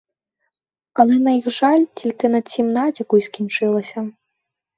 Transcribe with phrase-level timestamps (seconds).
[0.93, 4.11] Але, на їх жаль, тільки на цім натяку й скінчилося.